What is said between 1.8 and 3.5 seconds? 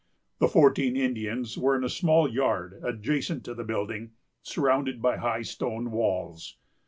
a small yard adjacent